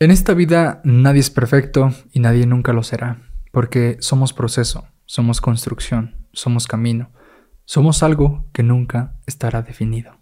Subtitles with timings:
[0.00, 3.18] En esta vida nadie es perfecto y nadie nunca lo será,
[3.50, 7.10] porque somos proceso, somos construcción, somos camino,
[7.64, 10.16] somos algo que nunca estará definido.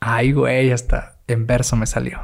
[0.00, 2.18] Ay, güey, hasta en verso me salió.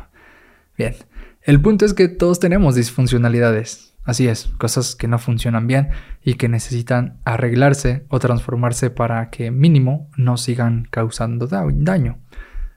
[0.79, 0.95] Bien,
[1.43, 5.91] el punto es que todos tenemos disfuncionalidades, así es, cosas que no funcionan bien
[6.25, 12.21] y que necesitan arreglarse o transformarse para que mínimo no sigan causando daño.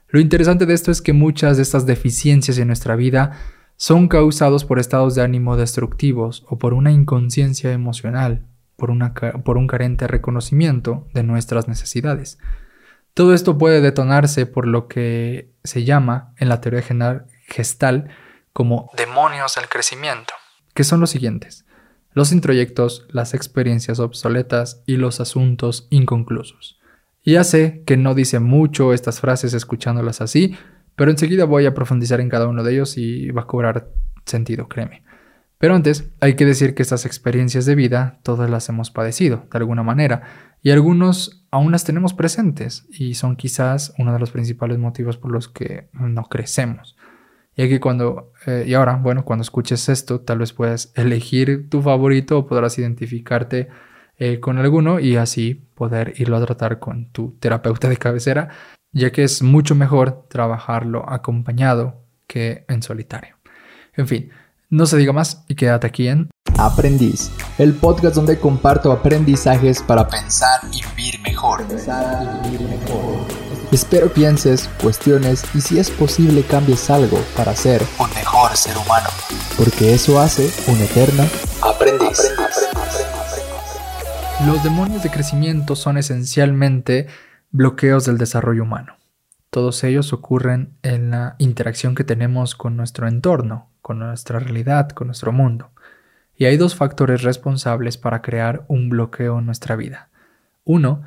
[0.08, 3.32] Lo interesante de esto es que muchas de estas deficiencias en nuestra vida
[3.76, 10.06] son causados por estados de ánimo destructivos o por una inconsciencia emocional, por, un carente
[10.06, 12.38] reconocimiento de nuestras necesidades.
[13.14, 16.82] Todo esto puede detonarse por lo que se llama en la teoría
[17.46, 18.08] gestal
[18.52, 20.34] como demonios del crecimiento,
[20.74, 21.64] que son los siguientes,
[22.12, 26.78] los introyectos, las experiencias obsoletas y los asuntos inconclusos.
[27.24, 30.56] ya sé que no dice mucho estas frases escuchándolas así,
[30.96, 33.88] pero enseguida voy a profundizar en cada uno de ellos y va a cobrar
[34.24, 35.02] sentido, créeme.
[35.58, 39.58] Pero antes, hay que decir que estas experiencias de vida todas las hemos padecido, de
[39.58, 40.22] alguna manera,
[40.62, 45.32] y algunos aún las tenemos presentes, y son quizás uno de los principales motivos por
[45.32, 46.96] los que no crecemos.
[47.56, 51.82] Y aquí cuando, eh, y ahora, bueno, cuando escuches esto, tal vez puedas elegir tu
[51.82, 53.68] favorito o podrás identificarte
[54.18, 58.48] eh, con alguno y así poder irlo a tratar con tu terapeuta de cabecera
[58.94, 63.36] ya que es mucho mejor trabajarlo acompañado que en solitario.
[63.96, 64.30] En fin,
[64.70, 70.06] no se diga más y quédate aquí en Aprendiz, el podcast donde comparto aprendizajes para
[70.06, 71.66] pensar y vivir mejor.
[71.66, 73.26] Pensar y vivir mejor.
[73.72, 79.08] Espero pienses, cuestiones y si es posible cambies algo para ser un mejor ser humano,
[79.56, 81.24] porque eso hace un eterno
[81.60, 82.32] aprendiz.
[84.46, 87.08] Los demonios de crecimiento son esencialmente
[87.54, 88.96] bloqueos del desarrollo humano.
[89.50, 95.06] Todos ellos ocurren en la interacción que tenemos con nuestro entorno, con nuestra realidad, con
[95.06, 95.70] nuestro mundo.
[96.36, 100.10] Y hay dos factores responsables para crear un bloqueo en nuestra vida.
[100.64, 101.02] Uno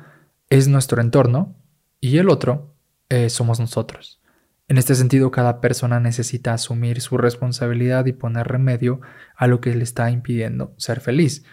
[0.48, 1.54] es nuestro entorno
[2.00, 2.74] y el otro
[3.10, 4.22] eh, somos nosotros.
[4.68, 9.02] En este sentido, cada persona necesita asumir su responsabilidad y poner remedio
[9.36, 11.44] a lo que le está impidiendo ser feliz.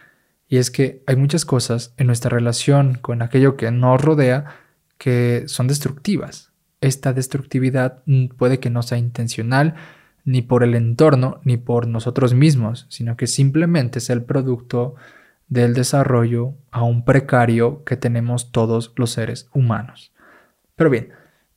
[0.47, 4.61] Y es que hay muchas cosas en nuestra relación con aquello que nos rodea
[5.05, 6.51] que son destructivas.
[6.81, 9.75] Esta destructividad mm, puede que no sea intencional
[10.23, 14.95] ni por el entorno ni por nosotros mismos, sino que simplemente es el producto
[15.47, 20.11] del desarrollo aún precario que tenemos todos los seres humanos.
[20.75, 21.09] Pero bien,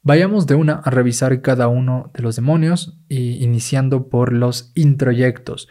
[0.03, 5.71] vayamos de una a revisar cada uno de los demonios y iniciando por los introyectos,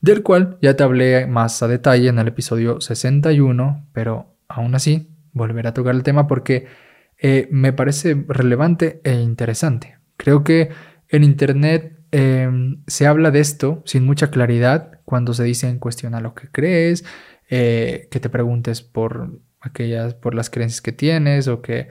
[0.00, 5.10] del cual ya te hablé más a detalle en el episodio 61, pero aún así
[5.34, 6.87] volveré a tocar el tema porque
[7.18, 9.98] eh, me parece relevante e interesante.
[10.16, 10.70] Creo que
[11.08, 16.14] en Internet em, se habla de esto sin mucha claridad cuando se dice en cuestión
[16.14, 17.04] a lo que crees,
[17.50, 21.88] eh, que te preguntes por aquellas, por las creencias que tienes o que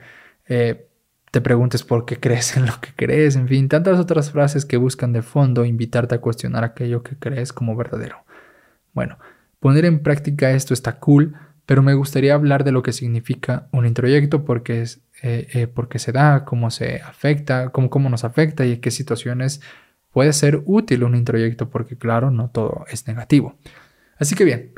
[0.48, 0.88] eh,
[1.30, 4.76] te preguntes por qué crees en lo que crees, en fin, tantas otras frases que
[4.76, 8.24] buscan de fondo invitarte a cuestionar aquello que crees como verdadero.
[8.94, 9.18] Bueno,
[9.60, 11.34] poner en práctica esto está cool,
[11.66, 15.88] pero me gustaría hablar de lo que significa un introyecto porque es eh, eh, por
[15.88, 19.60] qué se da, cómo se afecta, cómo, cómo nos afecta y en qué situaciones
[20.12, 23.58] puede ser útil un introyecto, porque claro, no todo es negativo.
[24.18, 24.74] Así que bien,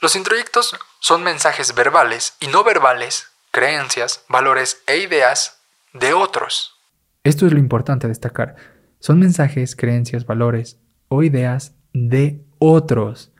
[0.00, 5.60] los introyectos son mensajes verbales y no verbales, creencias, valores e ideas
[5.92, 6.74] de otros.
[7.22, 8.56] Esto es lo importante destacar.
[8.98, 10.78] Son mensajes, creencias, valores
[11.08, 13.32] o ideas de otros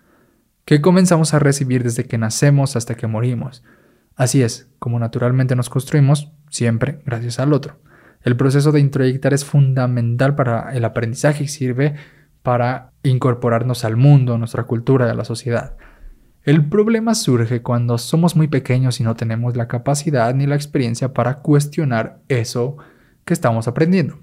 [0.65, 3.63] que comenzamos a recibir desde que nacemos hasta que morimos.
[4.17, 7.81] Así es, como naturalmente nos construimos, siempre gracias al otro.
[8.23, 11.95] El proceso de introyectar es fundamental para el aprendizaje y sirve
[12.43, 15.77] para incorporarnos al mundo, a nuestra cultura, a la sociedad.
[16.43, 21.13] El problema surge cuando somos muy pequeños y no tenemos la capacidad ni la experiencia
[21.13, 22.77] para cuestionar eso
[23.25, 24.19] que estamos aprendiendo.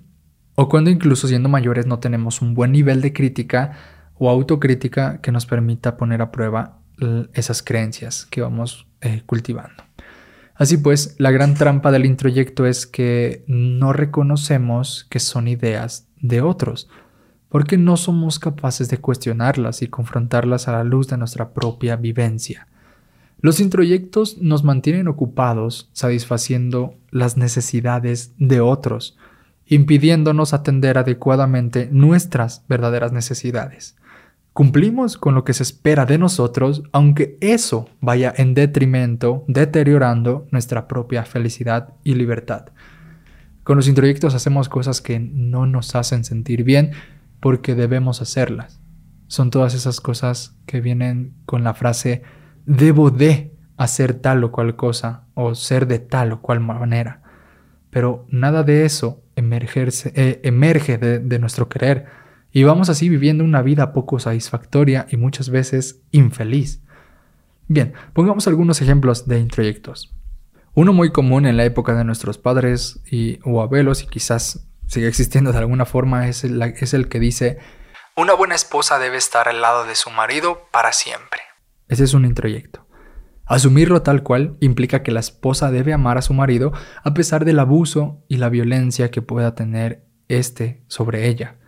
[0.56, 3.74] O cuando incluso siendo mayores no tenemos un buen nivel de crítica
[4.16, 6.82] o autocrítica que nos permita poner a prueba
[7.34, 9.87] esas creencias que vamos eh, cultivando.
[10.58, 16.42] Así pues, la gran trampa del introyecto es que no reconocemos que son ideas de
[16.42, 16.90] otros,
[17.50, 22.68] porque no somos capaces de cuestionarlas y confrontarlas a la luz de nuestra propia vivencia.
[23.40, 29.16] Los introyectos nos mantienen ocupados satisfaciendo las necesidades de otros,
[29.68, 33.96] impidiéndonos atender adecuadamente nuestras verdaderas necesidades.
[34.58, 40.88] Cumplimos con lo que se espera de nosotros, aunque eso vaya en detrimento, deteriorando nuestra
[40.88, 42.70] propia felicidad y libertad.
[43.64, 46.94] Con los introyectos hacemos cosas que no nos hacen sentir bien
[47.40, 48.82] porque debemos hacerlas.
[49.28, 52.24] Son todas esas cosas que vienen con la frase
[52.66, 57.22] debo de hacer tal o cual cosa o ser de tal o cual manera.
[57.92, 62.27] Pero nada de eso eh, emerge de, de nuestro querer
[62.58, 66.82] y vamos así viviendo una vida poco satisfactoria y muchas veces infeliz.
[67.68, 70.12] Bien, pongamos algunos ejemplos de introyectos.
[70.74, 75.08] Uno muy común en la época de nuestros padres y, o abuelos y quizás sigue
[75.08, 77.60] existiendo de alguna forma es el, es el que dice
[78.16, 81.42] una buena esposa debe estar al lado de su marido para siempre.
[81.88, 82.88] Ese es un introyecto.
[83.46, 87.60] Asumirlo tal cual implica que la esposa debe amar a su marido a pesar del
[87.60, 91.60] abuso y la violencia que pueda tener éste sobre ella,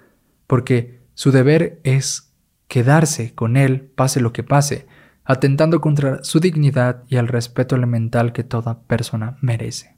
[0.49, 2.33] porque su deber es
[2.67, 4.87] quedarse con él pase lo que pase,
[5.23, 9.95] atentando contra su dignidad y el respeto elemental que toda persona merece.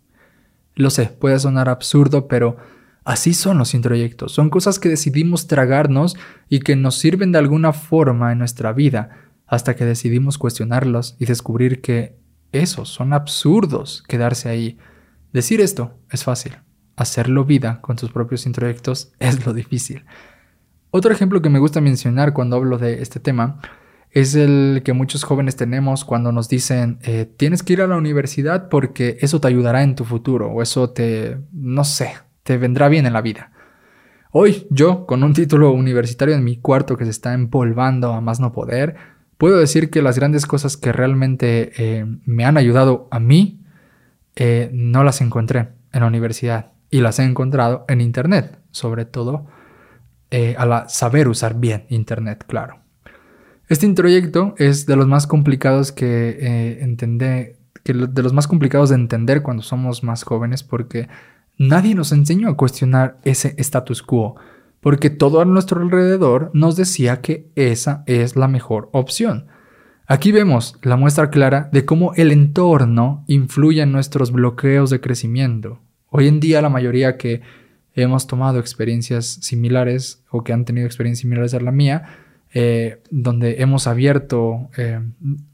[0.75, 2.57] Lo sé, puede sonar absurdo, pero
[3.05, 6.17] así son los introyectos, son cosas que decidimos tragarnos
[6.49, 11.27] y que nos sirven de alguna forma en nuestra vida, hasta que decidimos cuestionarlos y
[11.27, 12.17] descubrir que
[12.51, 14.77] esos son absurdos quedarse ahí.
[15.31, 16.57] Decir esto es fácil,
[16.97, 20.03] hacerlo vida con tus propios introyectos es lo difícil.
[20.91, 23.59] Otro ejemplo que me gusta mencionar cuando hablo de este tema
[24.11, 27.95] es el que muchos jóvenes tenemos cuando nos dicen eh, tienes que ir a la
[27.95, 32.89] universidad porque eso te ayudará en tu futuro o eso te, no sé, te vendrá
[32.89, 33.53] bien en la vida.
[34.31, 38.41] Hoy yo, con un título universitario en mi cuarto que se está empolvando a más
[38.41, 38.95] no poder,
[39.37, 43.61] puedo decir que las grandes cosas que realmente eh, me han ayudado a mí
[44.35, 49.47] eh, no las encontré en la universidad y las he encontrado en Internet, sobre todo
[50.31, 52.79] eh, a saber usar bien Internet, claro.
[53.69, 58.95] Este introyecto es de los más complicados que entender, que de los más complicados de
[58.95, 61.07] entender cuando somos más jóvenes porque
[61.57, 64.35] nadie nos enseñó a cuestionar ese status quo
[64.81, 69.47] porque todo a nuestro alrededor nos decía que esa es la mejor opción.
[70.07, 75.79] Aquí vemos la muestra clara de cómo el entorno influye en nuestros bloqueos de crecimiento.
[76.09, 77.41] Hoy en día la mayoría que
[78.03, 82.03] hemos tomado experiencias similares o que han tenido experiencias similares a la mía,
[82.53, 84.99] eh, donde hemos abierto eh,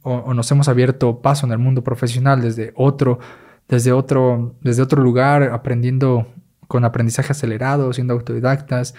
[0.02, 3.20] o, nos hemos abierto paso en el mundo profesional desde otro,
[3.68, 6.28] desde otro, desde otro lugar, aprendiendo
[6.68, 8.94] con aprendizaje acelerado, siendo autodidactas,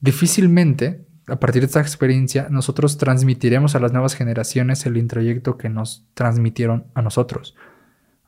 [0.00, 5.68] Difícilmente, a partir de esta experiencia, nosotros transmitiremos a las nuevas generaciones el introyecto que
[5.68, 7.56] nos transmitieron a nosotros.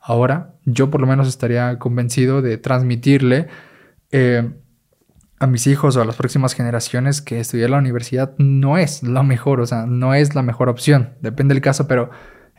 [0.01, 3.47] Ahora, yo por lo menos estaría convencido de transmitirle
[4.11, 4.49] eh,
[5.39, 9.23] a mis hijos o a las próximas generaciones que estudiar la universidad no es lo
[9.23, 11.15] mejor, o sea, no es la mejor opción.
[11.21, 12.09] Depende del caso, pero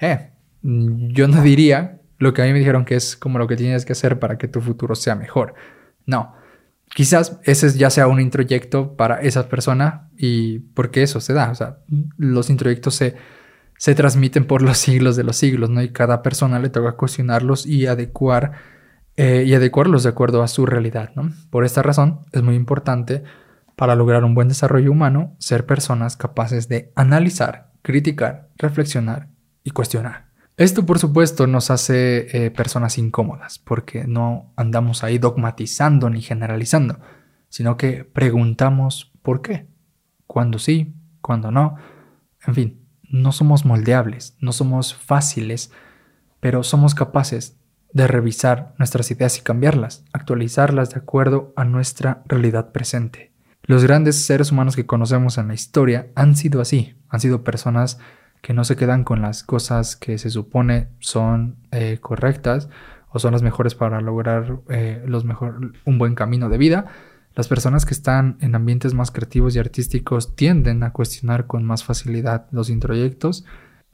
[0.00, 0.30] eh,
[0.62, 3.84] yo no diría lo que a mí me dijeron que es como lo que tienes
[3.84, 5.54] que hacer para que tu futuro sea mejor.
[6.06, 6.34] No,
[6.94, 11.50] Quizás ese ya sea un introyecto para esa persona y porque eso se da.
[11.50, 11.78] O sea,
[12.16, 13.14] los introyectos se,
[13.78, 15.82] se transmiten por los siglos de los siglos, ¿no?
[15.82, 18.52] Y cada persona le toca cuestionarlos y adecuar
[19.16, 21.30] eh, y adecuarlos de acuerdo a su realidad, ¿no?
[21.50, 23.22] Por esta razón es muy importante
[23.76, 29.28] para lograr un buen desarrollo humano ser personas capaces de analizar, criticar, reflexionar
[29.64, 30.30] y cuestionar.
[30.56, 37.00] Esto, por supuesto, nos hace eh, personas incómodas, porque no andamos ahí dogmatizando ni generalizando,
[37.48, 39.66] sino que preguntamos por qué,
[40.26, 41.76] cuándo sí, cuándo no.
[42.46, 45.72] En fin, no somos moldeables, no somos fáciles,
[46.40, 47.59] pero somos capaces
[47.92, 53.32] de revisar nuestras ideas y cambiarlas, actualizarlas de acuerdo a nuestra realidad presente.
[53.62, 57.98] Los grandes seres humanos que conocemos en la historia han sido así, han sido personas
[58.42, 62.68] que no se quedan con las cosas que se supone son eh, correctas
[63.10, 66.86] o son las mejores para lograr eh, los mejor, un buen camino de vida.
[67.34, 71.84] Las personas que están en ambientes más creativos y artísticos tienden a cuestionar con más
[71.84, 73.44] facilidad los introyectos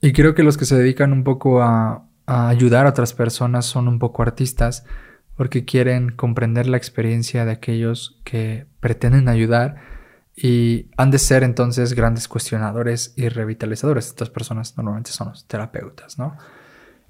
[0.00, 3.66] y creo que los que se dedican un poco a, a ayudar a otras personas
[3.66, 4.84] son un poco artistas
[5.36, 9.76] porque quieren comprender la experiencia de aquellos que pretenden ayudar
[10.34, 14.06] y han de ser entonces grandes cuestionadores y revitalizadores.
[14.08, 16.36] Estas personas normalmente son los terapeutas, ¿no?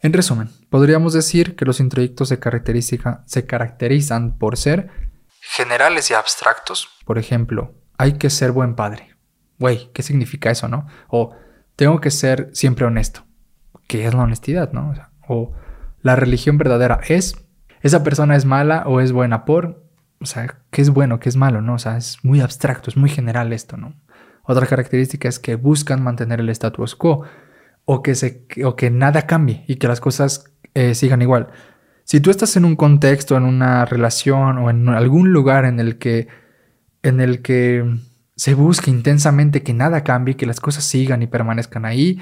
[0.00, 4.90] En resumen, podríamos decir que los introyectos se, se caracterizan por ser
[5.40, 6.88] generales y abstractos.
[7.04, 9.16] Por ejemplo, hay que ser buen padre.
[9.58, 10.86] Güey, ¿qué significa eso, no?
[11.08, 11.34] O
[11.76, 13.25] tengo que ser siempre honesto.
[13.86, 14.94] ¿Qué es la honestidad, no?
[15.28, 15.52] O,
[16.02, 17.36] la religión verdadera es,
[17.82, 19.84] esa persona es mala o es buena por,
[20.20, 21.74] o sea, qué es bueno, qué es malo, ¿no?
[21.74, 23.94] O sea, es muy abstracto, es muy general esto, ¿no?
[24.44, 27.24] Otra característica es que buscan mantener el status quo
[27.84, 31.48] o que, se, o que nada cambie y que las cosas eh, sigan igual.
[32.04, 35.98] Si tú estás en un contexto, en una relación o en algún lugar en el
[35.98, 36.28] que,
[37.02, 37.84] en el que
[38.36, 42.20] se busca intensamente que nada cambie, que las cosas sigan y permanezcan ahí,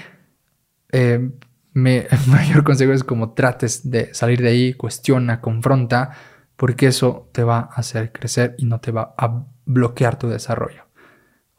[0.92, 1.30] eh,
[1.74, 6.12] mi mayor consejo es como trates de salir de ahí, cuestiona, confronta,
[6.56, 10.84] porque eso te va a hacer crecer y no te va a bloquear tu desarrollo.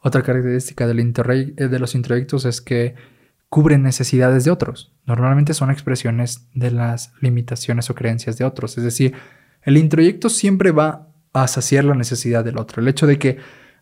[0.00, 2.94] Otra característica del eh, de los introyectos es que
[3.48, 4.92] cubren necesidades de otros.
[5.04, 8.78] Normalmente son expresiones de las limitaciones o creencias de otros.
[8.78, 9.14] Es decir,
[9.62, 12.80] el introyecto siempre va a saciar la necesidad del otro.
[12.80, 13.38] El hecho de que,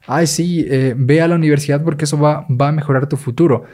[0.06, 3.64] ay, sí, eh, ve a la universidad porque eso va, va a mejorar tu futuro.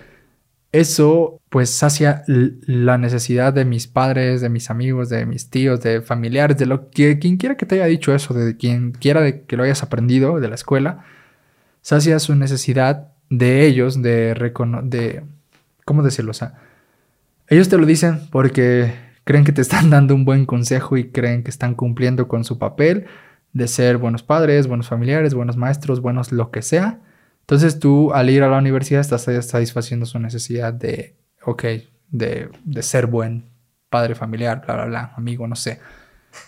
[0.73, 6.01] Eso pues sacia la necesidad de mis padres, de mis amigos, de mis tíos, de
[6.01, 9.43] familiares, de lo que quien quiera que te haya dicho eso, de quien quiera de
[9.43, 11.05] que lo hayas aprendido de la escuela,
[11.83, 14.35] sacia su necesidad de ellos de
[14.85, 15.23] de
[15.85, 16.31] ¿cómo decirlo?
[16.31, 16.55] O sea,
[17.49, 18.93] ellos te lo dicen porque
[19.25, 22.59] creen que te están dando un buen consejo y creen que están cumpliendo con su
[22.59, 23.07] papel
[23.53, 27.01] de ser buenos padres, buenos familiares, buenos maestros, buenos lo que sea.
[27.51, 31.65] Entonces tú al ir a la universidad estás satisfaciendo su necesidad de, ok,
[32.09, 32.49] de,
[32.81, 33.51] ser buen
[33.89, 35.81] padre familiar, bla, bla, bla, amigo, no sé.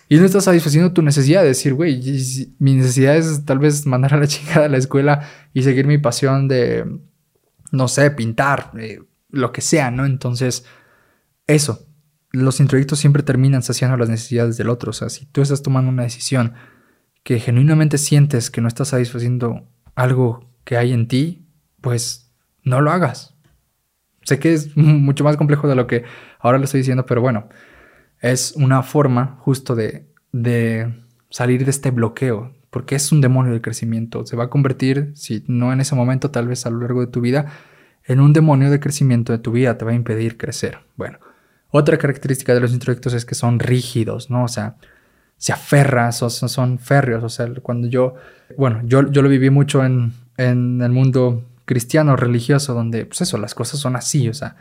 [0.07, 2.01] Y no estás satisfaciendo tu necesidad de decir, güey,
[2.59, 5.97] mi necesidad es tal vez mandar a la chica a la escuela y seguir mi
[5.97, 6.85] pasión de,
[7.73, 10.05] no sé, pintar, eh, lo que sea, ¿no?
[10.05, 10.63] Entonces,
[11.47, 11.85] eso,
[12.31, 14.91] los introyectos siempre terminan saciando las necesidades del otro.
[14.91, 16.53] O sea, si tú estás tomando una decisión
[17.23, 21.45] que genuinamente sientes que no estás satisfaciendo algo que hay en ti,
[21.81, 22.31] pues
[22.63, 23.35] no lo hagas.
[24.23, 26.03] Sé que es mucho más complejo de lo que
[26.39, 27.49] ahora le estoy diciendo, pero bueno,
[28.21, 30.93] es una forma justo de, de
[31.29, 34.25] salir de este bloqueo, porque es un demonio del crecimiento.
[34.25, 37.07] Se va a convertir, si no en ese momento, tal vez a lo largo de
[37.07, 37.51] tu vida,
[38.05, 40.79] en un demonio de crecimiento de tu vida, te va a impedir crecer.
[40.95, 41.19] Bueno,
[41.69, 44.43] otra característica de los introyectos es que son rígidos, ¿no?
[44.43, 44.75] O sea,
[45.37, 47.23] se aferran, son, son férreos.
[47.23, 48.15] O sea, cuando yo,
[48.57, 53.37] bueno, yo, yo lo viví mucho en, en el mundo cristiano religioso, donde, pues eso,
[53.37, 54.55] las cosas son así, o sea,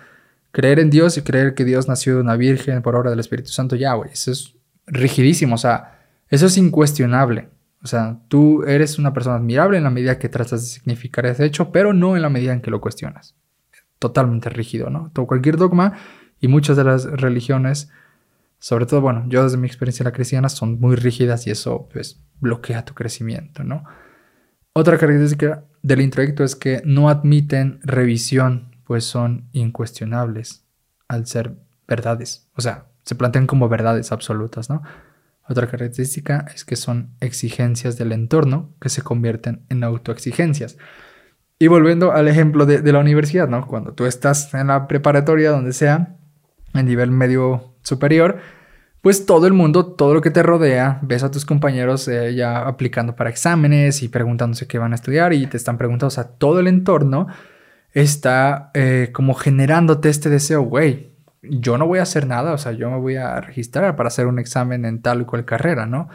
[0.52, 3.50] creer en Dios y creer que Dios nació de una virgen por obra del Espíritu
[3.50, 4.54] Santo, ya, güey, eso es
[4.86, 5.98] rigidísimo, o sea,
[6.28, 7.48] eso es incuestionable.
[7.82, 11.44] O sea, tú eres una persona admirable en la medida que tratas de significar ese
[11.44, 13.34] hecho, pero no en la medida en que lo cuestionas.
[13.98, 15.10] Totalmente rígido, ¿no?
[15.12, 15.94] Todo, cualquier dogma
[16.40, 17.90] y muchas de las religiones,
[18.60, 22.20] sobre todo, bueno, yo desde mi experiencia la cristiana, son muy rígidas y eso, pues,
[22.40, 23.84] bloquea tu crecimiento, ¿no?
[24.74, 30.64] Otra característica del introyecto es que no admiten revisión, pues son incuestionables
[31.08, 32.48] al ser verdades.
[32.56, 34.82] O sea, se plantean como verdades absolutas, ¿no?
[35.46, 40.78] Otra característica es que son exigencias del entorno que se convierten en autoexigencias.
[41.58, 43.66] Y volviendo al ejemplo de, de, la universidad, ¿no?
[43.66, 46.16] Cuando tú estás en la preparatoria, donde sea,
[46.72, 48.38] en nivel medio superior,
[49.02, 52.66] pues todo el mundo, todo lo que te rodea, ves a tus compañeros eh, ya
[52.66, 56.24] aplicando para exámenes y preguntándose qué van a estudiar y te están preguntando, o sea,
[56.24, 57.26] todo el entorno
[57.92, 61.10] está eh, como generándote este deseo, güey,
[61.42, 64.28] yo no voy a hacer nada, o sea, yo me voy a registrar para hacer
[64.28, 66.08] un examen en tal o cual carrera, ¿no?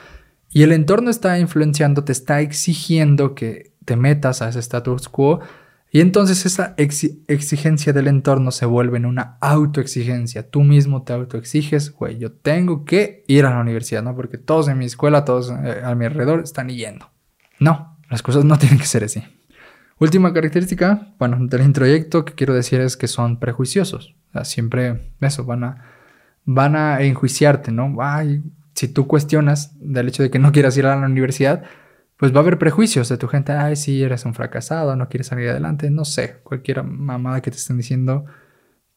[0.49, 5.41] Y el entorno está influenciando, te está exigiendo que te metas a ese status quo
[5.89, 10.49] y entonces esa exigencia del entorno se vuelve en una autoexigencia.
[10.49, 14.15] Tú mismo te autoexiges, güey, yo tengo que ir a la universidad, ¿no?
[14.15, 17.09] Porque todos en mi escuela, todos eh, a mi alrededor están yendo.
[17.59, 19.23] No, las cosas no tienen que ser así.
[19.99, 24.15] Última característica, bueno, del introyecto que quiero decir es que son prejuiciosos.
[24.43, 25.85] Siempre eso, van a,
[26.45, 27.95] van a enjuiciarte, ¿no?
[27.99, 28.43] Ay,
[28.75, 31.63] si tú cuestionas del hecho de que no quieras ir a la universidad,
[32.17, 35.27] pues va a haber prejuicios de tu gente, ay, sí, eres un fracasado, no quieres
[35.27, 38.25] salir adelante, no sé, cualquier mamada que te estén diciendo,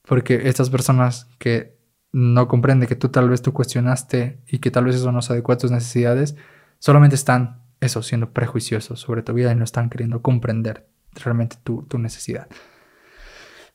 [0.03, 1.79] porque estas personas que
[2.12, 5.35] no comprenden que tú tal vez tú cuestionaste y que tal vez eso no se
[5.35, 6.35] adecua a tus necesidades,
[6.79, 11.87] solamente están, eso, siendo prejuiciosos sobre tu vida y no están queriendo comprender realmente tu,
[11.99, 12.49] necesidad.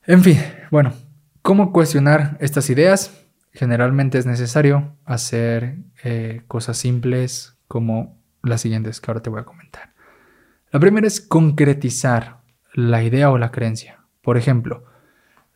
[0.06, 0.40] En fin,
[0.72, 0.94] bueno,
[1.42, 3.26] ¿cómo cuestionar estas ideas?
[3.52, 9.46] Generalmente es necesario hacer eh, cosas simples como las siguientes que ahora te voy a
[9.46, 9.94] comentar.
[10.72, 12.42] La primera es concretizar
[12.74, 14.00] la idea o la creencia.
[14.22, 14.86] Por ejemplo,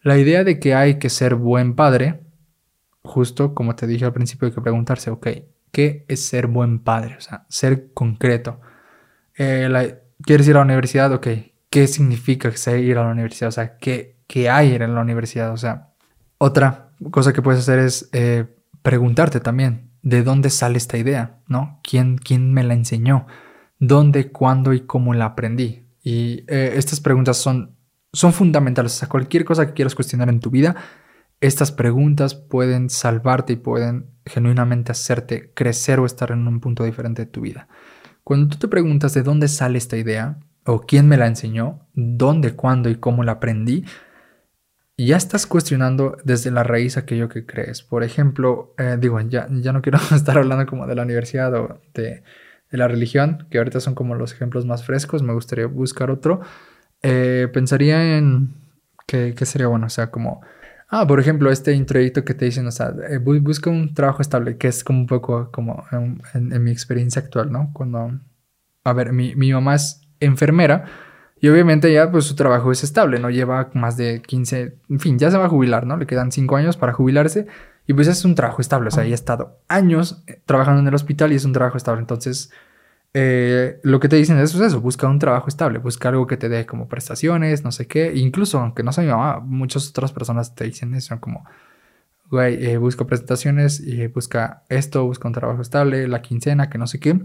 [0.01, 2.22] la idea de que hay que ser buen padre,
[3.01, 5.27] justo como te dije al principio, hay que preguntarse, ok,
[5.72, 7.15] ¿qué es ser buen padre?
[7.17, 8.62] O sea, ser concreto.
[9.38, 11.12] Eh, ¿Quieres ir a la universidad?
[11.13, 11.27] Ok,
[11.69, 13.50] ¿qué significa ir a la universidad?
[13.50, 15.51] O sea, ¿qué, qué hay en la universidad?
[15.51, 15.89] O sea,
[16.38, 18.46] otra cosa que puedes hacer es eh,
[18.81, 21.79] preguntarte también, de dónde sale esta idea, ¿no?
[21.84, 23.27] ¿Quién, quién me la enseñó?
[23.79, 25.88] ¿Dónde, cuándo y cómo la aprendí?
[26.01, 27.75] Y eh, estas preguntas son,
[28.13, 28.96] son fundamentales.
[28.96, 30.75] O sea, cualquier cosa que quieras cuestionar en tu vida,
[31.41, 37.25] estas preguntas pueden salvarte y pueden genuinamente hacerte crecer o estar en un punto diferente
[37.25, 37.68] de tu vida.
[38.24, 42.56] Cuando tú te preguntas de dónde sale esta idea, o quién me la enseñó, dónde,
[42.56, 43.86] cuándo y cómo la aprendí,
[45.06, 47.82] ya estás cuestionando desde la raíz aquello que crees.
[47.82, 51.82] Por ejemplo, eh, digo, ya, ya no quiero estar hablando como de la universidad o
[51.94, 52.24] de,
[52.72, 56.41] la religión, que ahorita son como los ejemplos más frescos, me gustaría buscar otro.
[57.01, 58.53] Eh, pensaría en
[59.08, 60.41] ¿qué, sería bueno, o sea, como,
[60.89, 64.58] ah, por ejemplo, este introyecto que te dicen, o sea, eh, busca un trabajo estable,
[64.58, 67.72] que es como un poco como en, mi experiencia actual, ¿no?
[67.74, 68.20] Cuando,
[68.84, 71.08] a ver, mi, mi mamá es enfermera
[71.41, 73.29] y obviamente ya pues su trabajo es estable, ¿no?
[73.29, 75.98] Lleva más de 15, en fin, ya se va a jubilar, ¿no?
[75.98, 77.48] Le quedan 5 años para jubilarse
[77.88, 80.88] y pues es un trabajo estable, o sea, ya ha estado años eh, trabajando en
[80.88, 82.51] el hospital y es un trabajo estable, entonces...
[83.15, 86.38] Eh, lo que te dicen es pues, eso, busca un trabajo estable, busca algo que
[86.38, 90.12] te dé como prestaciones, no sé qué, incluso aunque no sea mi mamá, muchas otras
[90.12, 91.43] personas te dicen eso, como,
[92.29, 97.00] güey, eh, prestaciones y busca esto, busca un trabajo estable, la quincena, que no sé
[97.00, 97.19] qué.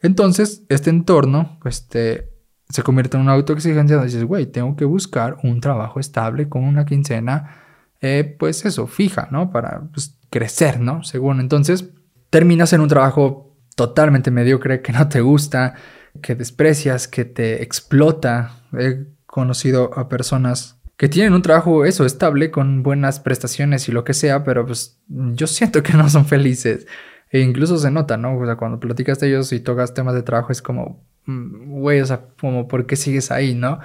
[0.00, 2.31] Entonces, este entorno, pues te
[2.68, 6.64] se convierte en una autoexigencia donde dices, güey, tengo que buscar un trabajo estable con
[6.64, 7.62] una quincena,
[8.00, 9.50] eh, pues eso, fija, ¿no?
[9.50, 11.04] Para pues, crecer, ¿no?
[11.04, 11.90] Según entonces,
[12.30, 15.74] terminas en un trabajo totalmente mediocre que no te gusta,
[16.20, 18.56] que desprecias, que te explota.
[18.78, 24.04] He conocido a personas que tienen un trabajo eso estable con buenas prestaciones y lo
[24.04, 26.86] que sea, pero pues yo siento que no son felices.
[27.30, 28.38] E incluso se nota, ¿no?
[28.38, 32.06] O sea, cuando platicas de ellos y tocas temas de trabajo es como, güey, o
[32.06, 33.80] sea, como, ¿por qué sigues ahí, no?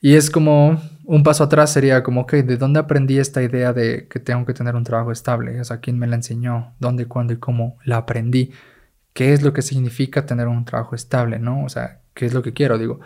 [0.00, 4.08] Y es como un paso atrás sería como, ok, ¿de dónde aprendí esta idea de
[4.08, 5.60] que tengo que tener un trabajo estable?
[5.60, 6.74] O sea, ¿quién me la enseñó?
[6.78, 8.52] ¿Dónde, cuándo y cómo la aprendí?
[9.12, 11.64] ¿Qué es lo que significa tener un trabajo estable, no?
[11.64, 12.78] O sea, ¿qué es lo que quiero?
[12.78, 13.00] Digo,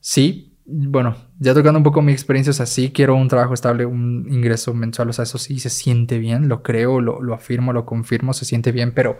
[0.00, 3.84] sí, bueno, ya tocando un poco mi experiencia, o sea, sí quiero un trabajo estable,
[3.86, 7.72] un ingreso mensual, o sea, eso sí se siente bien, lo creo, lo, lo afirmo,
[7.72, 9.18] lo confirmo, se siente bien, pero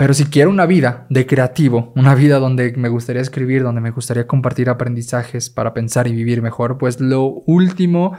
[0.00, 3.90] pero si quiero una vida de creativo, una vida donde me gustaría escribir, donde me
[3.90, 8.18] gustaría compartir aprendizajes para pensar y vivir mejor, pues lo último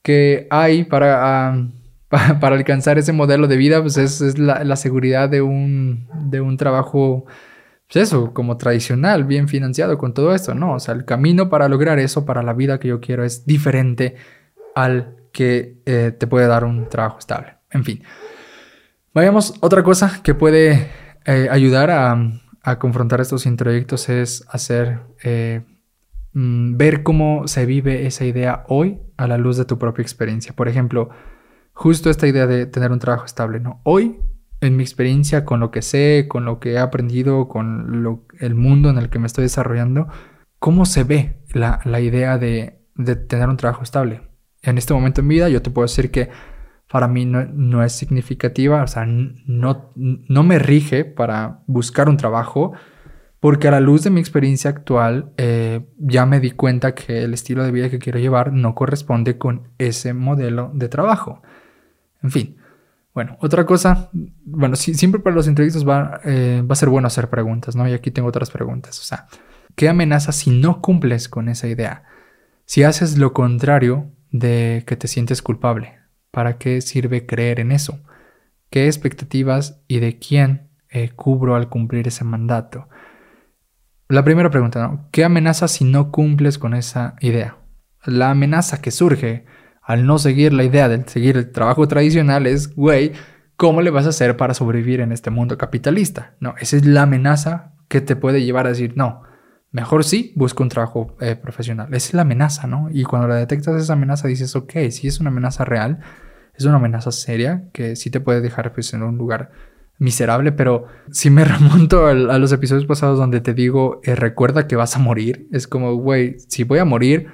[0.00, 1.68] que hay para,
[2.08, 7.26] para, alcanzar ese modelo de vida, pues es, la, seguridad de un, de un trabajo,
[7.92, 10.76] pues eso, como tradicional, bien financiado con todo esto, ¿no?
[10.76, 14.16] O sea, el camino para lograr eso, para la vida que yo quiero, es diferente
[14.74, 17.56] al que eh, te puede dar un trabajo estable.
[17.70, 18.02] En fin.
[19.12, 20.88] Vayamos, otra cosa que puede
[21.24, 25.62] eh, ayudar a, confrontar estos introyectos es hacer, eh,
[26.32, 30.54] mm, ver cómo se vive esa idea hoy a la luz de tu propia experiencia.
[30.54, 31.10] Por ejemplo,
[31.72, 33.80] justo esta idea de tener un trabajo estable, ¿no?
[33.84, 34.20] Hoy,
[34.60, 38.90] en mi experiencia, con lo que sé, con lo que he aprendido, con el mundo
[38.90, 40.08] en el que me estoy desarrollando,
[40.58, 44.22] ¿cómo se ve la, idea de, de tener un trabajo estable?
[44.62, 46.28] En este momento en mi vida yo te puedo decir que
[46.90, 52.72] para mí no, es significativa, o sea, no, no me rige para buscar un trabajo,
[53.38, 57.32] porque a la luz de mi experiencia actual eh, ya me di cuenta que el
[57.32, 61.42] estilo de vida que quiero llevar no corresponde con ese modelo de trabajo.
[62.24, 62.56] En fin,
[63.14, 64.10] bueno, otra cosa,
[64.44, 67.88] bueno, siempre para los entrevistas va, eh, va a ser bueno hacer preguntas, ¿no?
[67.88, 69.28] Y aquí tengo otras preguntas, o sea,
[69.76, 72.02] ¿qué amenaza si no cumples con esa idea?
[72.64, 75.99] Si haces lo contrario de que te sientes culpable,
[76.30, 78.00] ¿Para qué sirve creer en eso?
[78.70, 82.88] ¿Qué expectativas y de quién eh, cubro al cumplir ese mandato?
[84.08, 85.08] La primera pregunta, ¿no?
[85.12, 87.56] ¿Qué amenaza si no cumples con esa idea?
[88.04, 89.44] La amenaza que surge
[89.82, 93.12] al no seguir la idea de seguir el trabajo tradicional es, güey,
[93.56, 96.34] ¿cómo le vas a hacer para sobrevivir en este mundo capitalista?
[96.40, 99.22] No, esa es la amenaza que te puede llevar a decir, no,
[99.72, 101.92] mejor sí, busco un trabajo eh, profesional.
[101.94, 102.88] Es la amenaza, ¿no?
[102.90, 106.00] Y cuando la detectas esa amenaza dices, ok, si es una amenaza real,
[106.54, 109.50] es una amenaza seria que sí te puede dejar pues, en un lugar
[109.98, 114.76] miserable, pero si me remonto a, los episodios pasados donde te digo, eh, recuerda que
[114.76, 117.28] vas a morir, es como, güey, si voy a morir,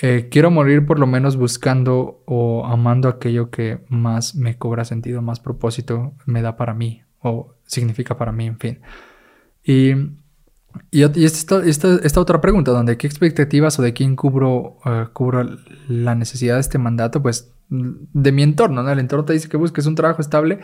[0.00, 5.22] eh, quiero morir por lo menos buscando o amando aquello que más me cobra sentido,
[5.22, 8.80] más propósito me da para mí o significa para mí, en fin.
[9.62, 9.94] Y
[10.90, 15.06] y, esta, esta, otra pregunta, donde qué expectativas o de quién cubro, eh,
[15.88, 18.90] la necesidad de este mandato, pues de mi entorno, ¿no?
[18.90, 20.60] El entorno te dice que busques un trabajo estable,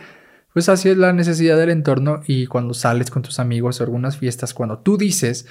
[0.53, 4.17] pues así es la necesidad del entorno y cuando sales con tus amigos o algunas
[4.17, 5.47] fiestas, cuando tú dices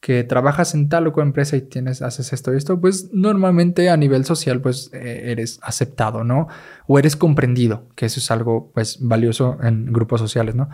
[0.00, 3.88] que trabajas en tal o cual empresa y tienes, haces esto y esto, pues normalmente
[3.88, 6.48] a nivel social pues eh, eres aceptado, ¿no?
[6.86, 10.70] O eres comprendido, que eso es algo pues valioso en grupos sociales, ¿no?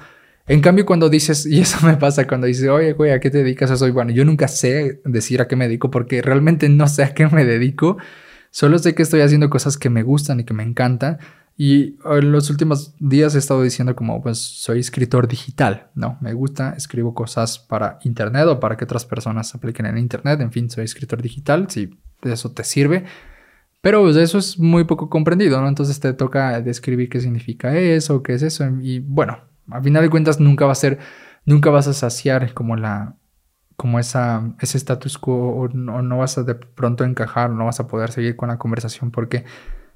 [0.49, 3.39] En cambio, cuando dices, y eso me pasa cuando dices, oye, güey, ¿a qué te
[3.39, 3.79] dedicas?
[3.79, 7.15] Soy bueno, yo nunca sé decir a qué me dedico porque realmente no sé a
[7.15, 7.99] qué me dedico.
[8.51, 11.19] Solo sé que estoy haciendo cosas que me gustan y que me encantan.
[11.61, 16.17] Y en los últimos días he estado diciendo como, pues soy escritor digital, ¿no?
[16.23, 20.53] Me gusta, escribo cosas para Internet o para que otras personas apliquen en Internet, en
[20.53, 21.91] fin, soy escritor digital, si
[22.23, 23.05] eso te sirve.
[23.81, 25.69] Pero pues, eso es muy poco comprendido, ¿no?
[25.69, 28.65] Entonces te toca describir qué significa eso, qué es eso.
[28.81, 30.99] Y bueno, a final de cuentas nunca va a ser,
[31.45, 33.17] nunca vas a saciar como la,
[33.77, 37.81] como esa, ese status quo o no, no vas a de pronto encajar, no vas
[37.81, 39.45] a poder seguir con la conversación porque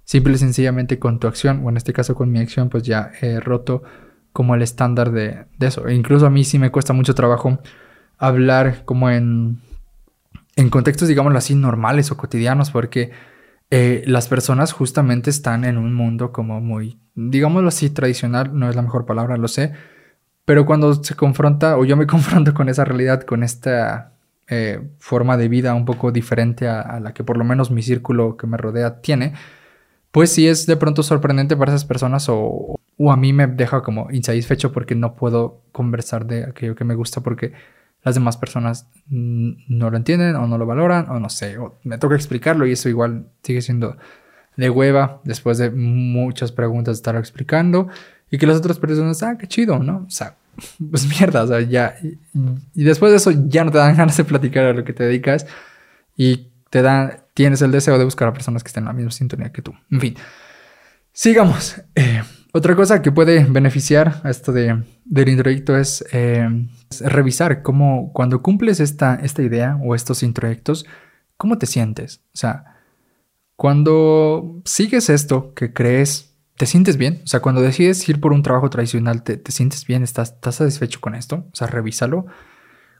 [0.04, 3.12] Simple y sencillamente con tu acción, o en este caso con mi acción, pues ya
[3.20, 3.82] he roto
[4.32, 5.87] como el estándar de, eso.
[5.87, 7.61] E incluso a mí sí me cuesta mucho trabajo
[8.18, 9.61] hablar como en,
[10.56, 13.12] en contextos, digámoslo así, normales o cotidianos, porque
[13.74, 18.76] eh, las personas justamente están en un mundo como muy, digámoslo así, tradicional, no es
[18.76, 19.72] la mejor palabra, lo sé,
[20.44, 24.12] pero cuando se confronta, o yo me confronto con esa realidad, con esta
[24.48, 28.37] eh, forma de vida un poco diferente a la que por lo menos mi círculo
[28.37, 29.32] que me rodea tiene,
[30.12, 32.78] pues sí es de pronto sorprendente para esas personas o,
[33.11, 37.22] a mí me deja como insatisfecho porque no puedo conversar de aquello que me gusta
[37.22, 37.52] porque
[38.02, 41.98] las demás personas no lo entienden o no lo valoran o no sé, o me
[41.98, 43.96] toca explicarlo y eso igual sigue siendo
[44.56, 47.88] de hueva después de muchas preguntas estar explicando
[48.30, 50.04] y que las otras personas, ah, qué chido, ¿no?
[50.06, 50.36] O sea,
[50.90, 51.96] pues mierda, o sea, ya.
[52.74, 55.04] Y, después de eso ya no te dan ganas de platicar a lo que te
[55.04, 55.46] dedicas
[56.16, 59.10] y te dan, tienes el deseo de buscar a personas que estén en la misma
[59.10, 59.74] sintonía que tú.
[59.90, 60.16] En fin,
[61.12, 61.80] sigamos.
[61.94, 66.48] Eh, otra cosa que puede beneficiar a esto de, del introyecto es, eh,
[67.00, 70.87] revisar cómo cuando cumples esta, esta idea o estos introyectos,
[71.37, 72.20] ¿cómo te sientes?
[72.35, 72.76] O sea,
[73.57, 77.22] cuando sigues esto que crees, ¿te sientes bien?
[77.24, 80.02] O sea, cuando decides ir por un trabajo tradicional, ¿te, te sientes bien?
[80.02, 81.46] ¿Estás, ¿Estás satisfecho con esto?
[81.52, 82.26] O sea, revísalo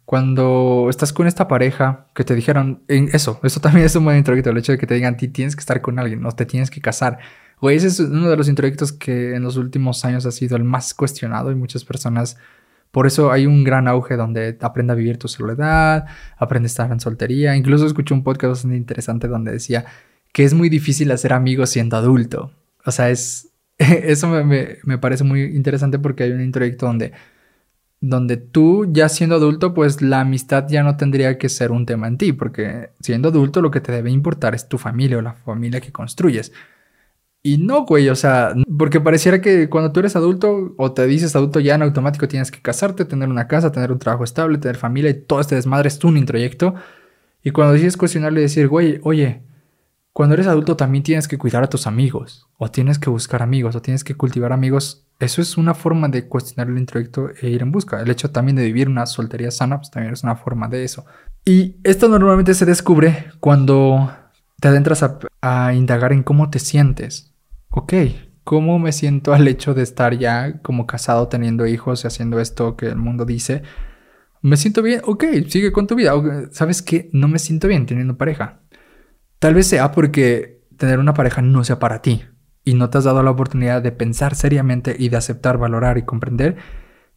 [0.05, 4.18] cuando estás con esta pareja que te dijeron, en eso, eso también es un buen
[4.18, 6.46] introyecto, el hecho de que te digan, ti tienes que estar con alguien, no te
[6.46, 7.18] tienes que casar.
[7.61, 10.64] Güey, ese es uno de los introyectos que en los últimos años ha sido el
[10.64, 12.37] más cuestionado y muchas personas,
[12.92, 16.92] por eso hay un gran auge donde aprende a vivir tu soledad, aprende a estar
[16.92, 17.57] en soltería.
[17.57, 19.87] Incluso escuché un podcast bastante interesante donde decía
[20.33, 22.52] que es muy difícil hacer amigos siendo adulto.
[22.85, 27.12] O sea, es, eso me, me parece muy interesante porque hay un introyecto donde
[28.02, 32.09] donde tú ya siendo adulto, pues la amistad ya no tendría que ser un tema
[32.09, 35.35] en ti, porque siendo adulto lo que te debe importar es tu familia o la
[35.35, 36.52] familia que construyes.
[37.42, 41.35] Y no, güey, o sea, porque pareciera que cuando tú eres adulto o te dices
[41.35, 44.76] adulto ya en automático tienes que casarte, tener una casa, tener un trabajo estable, tener
[44.76, 46.74] familia y todo este desmadre es un introyecto.
[47.42, 49.42] Y cuando decides cuestionarle y decir, güey, oye,
[50.12, 53.74] cuando eres adulto también tienes que cuidar a tus amigos, o tienes que buscar amigos,
[53.74, 55.07] o tienes que cultivar amigos.
[55.18, 58.00] Eso es una forma de cuestionar el introyecto e ir en busca.
[58.00, 61.07] El hecho también de vivir una soltería sana, pues también es una forma de eso.
[61.44, 64.12] Y esto normalmente se descubre cuando
[64.61, 65.02] te adentras
[65.40, 67.32] a, indagar en cómo te sientes.
[67.74, 67.94] Ok,
[68.44, 72.76] ¿cómo me siento al hecho de estar ya como casado, teniendo hijos y haciendo esto
[72.76, 73.62] que el mundo dice?
[74.42, 75.00] ¿Me siento bien?
[75.04, 76.12] Ok, sigue con tu vida.
[76.50, 77.08] ¿Sabes qué?
[77.12, 78.61] No me siento bien teniendo pareja
[79.38, 82.22] Tal vez sea porque tener una pareja no sea para ti
[82.64, 86.02] y no te has dado la oportunidad de pensar seriamente y de aceptar, valorar y
[86.02, 86.58] comprender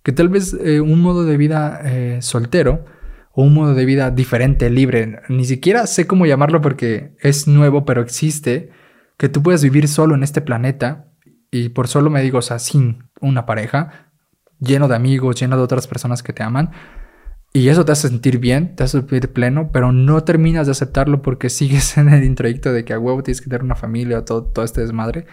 [0.01, 2.85] que tal vez eh, un modo de vida eh, soltero
[3.31, 7.85] o un modo de vida diferente, libre, ni siquiera sé cómo llamarlo porque es nuevo,
[7.85, 8.71] pero existe,
[9.17, 11.07] que tú puedes vivir solo en este planeta
[11.51, 14.09] y por solo me digo, o sea, sin una pareja,
[14.59, 16.71] lleno de amigos, lleno de otras personas que te aman,
[17.53, 21.21] y eso te hace sentir bien, te hace sentir pleno, pero no terminas de aceptarlo
[21.21, 24.23] porque sigues en el introyecto de que a huevo tienes que tener una familia o
[24.25, 25.25] todo, todo este desmadre.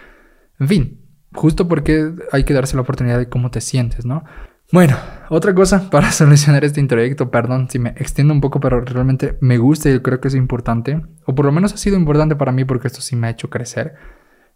[0.60, 1.00] En fin,
[1.32, 4.22] justo porque hay que darse la oportunidad de cómo te sientes, ¿no?
[4.72, 4.96] Bueno,
[5.28, 9.58] otra cosa para solucionar este introyecto, perdón si me extiendo un poco, pero realmente me
[9.58, 12.64] gusta y creo que es importante, o por lo menos ha sido importante para mí
[12.64, 13.94] porque esto sí me ha hecho crecer.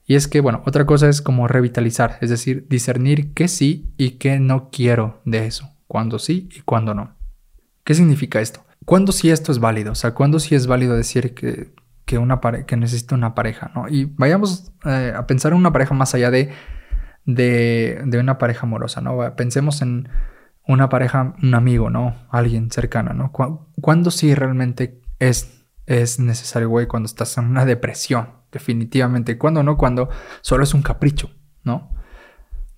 [0.06, 4.12] Y es que, bueno, otra cosa es como revitalizar, es decir, discernir qué sí y
[4.12, 7.14] qué no quiero de eso, cuándo sí y cuándo no.
[7.84, 8.64] ¿Qué significa esto?
[8.86, 9.92] ¿Cuándo sí esto es válido?
[9.92, 11.74] O sea, ¿cuándo sí es válido decir que,
[12.06, 13.70] que, una que necesita una pareja?
[13.74, 13.88] ¿no?
[13.88, 16.52] Y vayamos eh, a pensar en una pareja más allá de,
[17.26, 19.34] de, de, una pareja amorosa, ¿no?
[19.36, 20.08] Pensemos en
[20.66, 22.14] una pareja, un amigo, ¿no?
[22.30, 23.32] Alguien cercano, ¿no?
[23.80, 26.86] ¿Cuándo sí realmente es, es necesario, güey?
[26.86, 29.38] Cuando estás en una depresión, definitivamente.
[29.38, 29.76] ¿Cuándo no?
[29.76, 30.08] Cuando
[30.40, 31.30] solo es un capricho,
[31.62, 31.90] ¿no?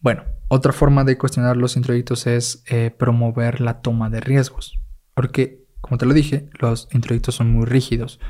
[0.01, 4.81] Bueno, otra forma de cuestionar los introyectos es eh, promover la toma de riesgos.
[5.15, 8.21] Porque, como te lo dije, los introyectos son muy rígidos.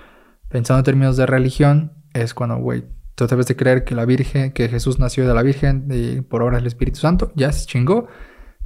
[0.49, 2.87] Pensando en términos de religión, es cuando, güey,
[3.19, 6.41] tú debes de creer que la Virgen, que Jesús nació de la Virgen y por
[6.43, 8.07] obra del Espíritu Santo, ya se chingó,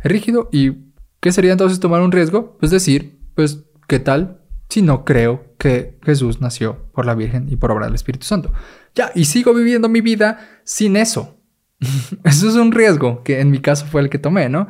[0.05, 0.51] rígido.
[0.53, 0.73] ¿Y
[1.21, 2.59] qué sería entonces tomar un riesgo?
[2.59, 7.57] Pues decir, pues, ¿qué tal si no creo que Jesús nació por la Virgen y
[7.57, 8.53] por obra del Espíritu Santo?
[8.95, 11.39] Ya, y sigo viviendo mi vida sin eso.
[12.25, 14.69] Eso es un riesgo que en mi caso fue el que tomé, ¿no?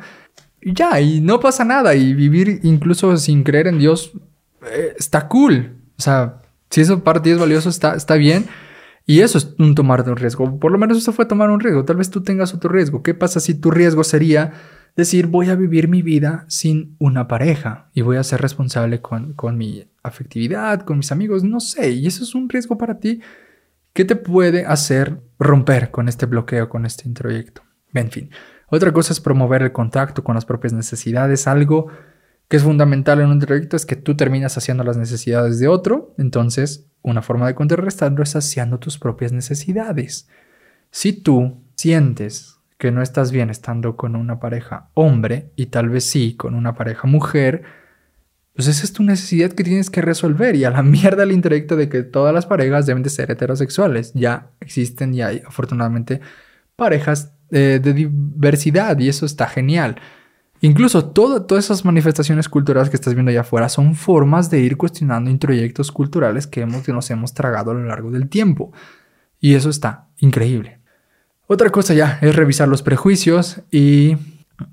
[0.61, 1.93] Ya, y no pasa nada.
[1.93, 4.13] Y vivir incluso sin creer en Dios
[4.71, 5.75] eh, está cool.
[5.97, 8.45] O sea, si eso para ti es valioso, está, está bien.
[9.05, 10.59] Y eso es un tomar de un riesgo.
[10.59, 11.83] Por lo menos eso fue tomar un riesgo.
[11.83, 13.03] Tal vez tú tengas otro riesgo.
[13.03, 14.53] ¿Qué pasa si tu riesgo sería
[14.95, 19.33] decir voy a vivir mi vida sin una pareja y voy a ser responsable con,
[19.33, 21.43] con mi afectividad, con mis amigos?
[21.43, 21.91] No sé.
[21.91, 23.21] Y eso es un riesgo para ti.
[23.91, 27.61] ¿Qué te puede hacer romper con este bloqueo, con este introyecto?
[27.93, 28.29] En fin.
[28.69, 31.45] Otra cosa es promover el contacto con las propias necesidades.
[31.45, 31.89] Algo
[32.53, 36.13] que es fundamental en un introyecto es que tú terminas haciendo las necesidades de otro.
[36.19, 40.29] Entonces, una forma de contrarrestarlo es saciando tus propias necesidades.
[40.91, 46.03] Si tú sientes que no estás bien estando con una pareja hombre y tal vez
[46.03, 47.63] sí con una pareja mujer,
[48.53, 51.75] pues esa es tu necesidad que tienes que resolver y a la mierda el intelecto
[51.75, 54.11] de que todas las parejas deben de ser heterosexuales.
[54.13, 56.21] Ya existen y hay afortunadamente
[56.75, 59.95] parejas eh, de diversidad y eso está genial.
[60.63, 65.29] Incluso todas esas manifestaciones culturales que estás viendo allá afuera son formas de ir cuestionando
[65.29, 68.71] introyectos culturales que, hemos, que nos hemos tragado a lo largo del tiempo.
[69.41, 70.79] Y eso está increíble.
[71.47, 74.15] Otra cosa ya es revisar los prejuicios y,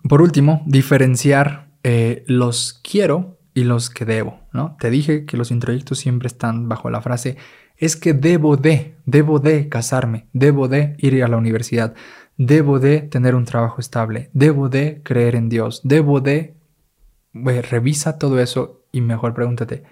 [0.09, 4.77] por último, diferenciar eh, los quiero y los que debo, ¿no?
[4.79, 7.37] Te dije que los introyectos siempre están bajo la frase
[7.81, 11.95] es que debo de, debo de casarme, debo de ir a la universidad,
[12.41, 16.57] debo de tener un trabajo estable, debo de creer en Dios, debo de...
[17.35, 19.85] revisa todo eso y mejor pregúntate,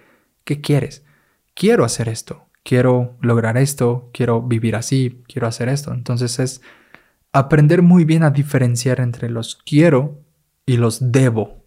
[0.44, 1.04] ¿qué quieres?
[1.54, 5.92] Quiero hacer esto, quiero lograr esto, quiero vivir así, quiero hacer esto.
[5.92, 6.62] Entonces es
[7.32, 10.20] aprender muy bien a diferenciar entre los quiero
[10.64, 11.64] y los debo.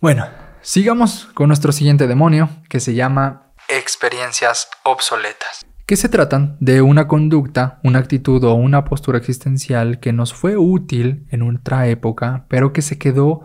[0.00, 0.26] Bueno,
[0.64, 7.06] Sigamos con nuestro siguiente demonio, que se llama experiencias obsoletas, que se tratan de una
[7.06, 12.72] conducta, una actitud o una postura existencial que nos fue útil en otra época, pero
[12.72, 13.42] que se quedó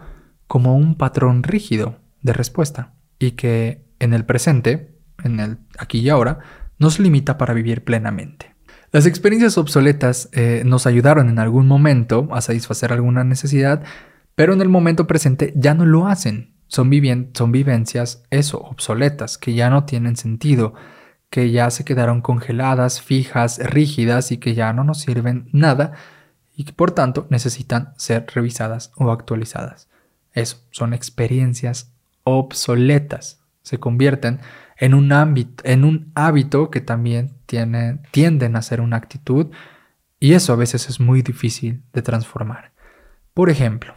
[0.47, 6.07] como un patrón rígido de respuesta y que en el presente, en el aquí y
[6.07, 6.39] ahora,
[6.79, 8.55] nos limita para vivir plenamente.
[8.93, 13.83] Las experiencias obsoletas eh, nos ayudaron en algún momento a satisfacer alguna necesidad,
[14.35, 16.89] pero en el momento presente ya no lo hacen son,
[17.33, 20.73] son vivencias, eso, obsoletas, que ya no tienen sentido,
[21.29, 25.93] que ya se quedaron congeladas, fijas, rígidas y que ya no nos sirven nada
[26.55, 29.89] y que por tanto necesitan ser revisadas o actualizadas.
[30.33, 31.91] Eso, son experiencias
[32.23, 33.41] obsoletas.
[33.61, 34.39] Se convierten
[34.77, 39.47] en un, ámbito, en un hábito que también tiene, tienden a ser una actitud
[40.19, 42.71] y eso a veces es muy difícil de transformar.
[43.33, 43.95] Por ejemplo,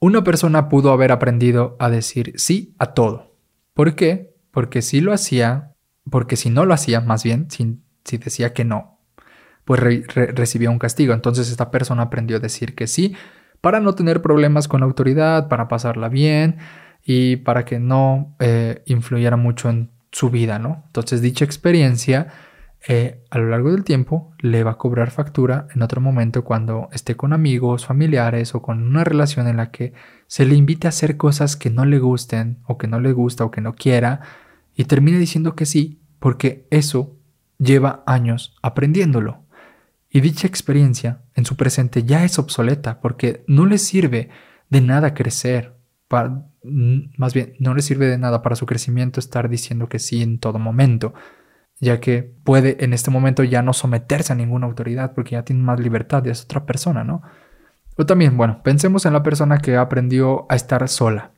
[0.00, 3.36] una persona pudo haber aprendido a decir sí a todo.
[3.72, 4.34] ¿Por qué?
[4.50, 5.73] Porque si lo hacía,
[6.10, 7.78] porque si no lo hacía, más bien, si,
[8.18, 8.98] decía que no,
[9.64, 11.14] pues recibía un castigo.
[11.14, 13.16] Entonces esta persona aprendió a decir que sí
[13.60, 16.58] para no tener problemas con la autoridad, para pasarla bien
[17.02, 20.82] y para que no eh, influyera mucho en su vida, ¿no?
[20.86, 22.28] Entonces dicha experiencia
[22.86, 26.90] eh, a lo largo del tiempo le va a cobrar factura en otro momento cuando
[26.92, 29.94] esté con amigos, familiares o con una relación en la que
[30.26, 33.46] se le invite a hacer cosas que no le gusten o que no le gusta
[33.46, 34.20] o que no quiera
[34.74, 37.16] y termine diciendo que sí porque eso
[37.58, 39.44] lleva años aprendiéndolo.
[40.10, 44.30] Y dicha experiencia en su presente ya es obsoleta porque no le sirve
[44.70, 45.74] de nada crecer,
[47.16, 50.38] más bien no le sirve de nada para su crecimiento estar diciendo que sí en
[50.38, 51.14] todo momento
[51.80, 55.62] ya que puede en este momento ya no someterse a ninguna autoridad porque ya tiene
[55.62, 57.22] más libertad y es otra persona, ¿no?
[57.96, 61.32] O también, bueno, pensemos en la persona que aprendió a estar sola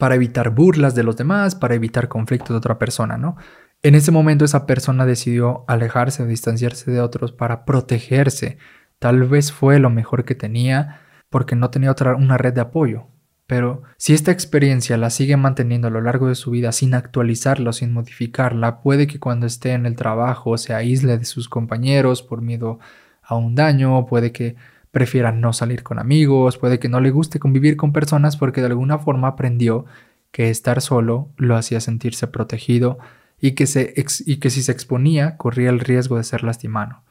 [0.00, 3.36] para evitar burlas de los demás, para evitar conflictos de otra persona, ¿no?
[3.82, 8.56] En ese momento esa persona decidió alejarse o distanciarse de otros para protegerse.
[8.98, 13.08] Tal vez fue lo mejor que tenía porque no tenía otra una red de apoyo.
[13.46, 17.74] Pero si esta experiencia la sigue manteniendo a lo largo de su vida sin actualizarla
[17.74, 22.40] sin modificarla, puede que cuando esté en el trabajo se aísle de sus compañeros por
[22.40, 22.78] miedo
[23.22, 24.56] a un daño, puede que
[24.90, 28.68] prefiera no salir con amigos, puede que no le guste convivir con personas porque de
[28.68, 29.84] alguna forma aprendió
[30.32, 32.98] que estar solo lo hacía sentirse protegido
[33.40, 37.02] y que, se si se exponía corría el riesgo de ser lastimado.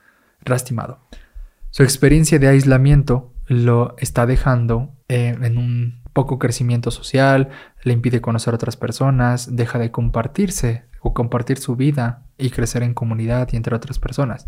[0.45, 0.99] lastimado.
[1.71, 7.49] Su experiencia de aislamiento lo está dejando eh, en un poco crecimiento social,
[7.83, 12.83] le impide conocer a otras personas, deja de compartirse o compartir su vida y crecer
[12.83, 14.47] en comunidad y entre otras personas.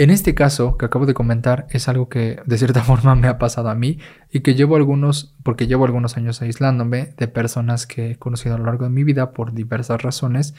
[0.00, 3.36] En este caso que acabo de comentar es algo que de cierta forma me ha
[3.36, 3.98] pasado a mí
[4.30, 8.58] y que llevo algunos, porque llevo algunos años aislándome de personas que he conocido a
[8.58, 10.54] lo largo de mi vida por diversas razones